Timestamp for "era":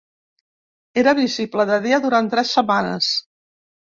1.01-1.13